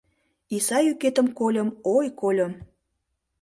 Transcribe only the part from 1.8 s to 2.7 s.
ой, кольым.